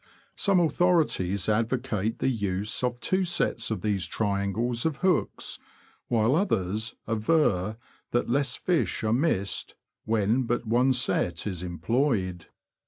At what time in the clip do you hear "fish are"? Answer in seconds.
8.55-9.13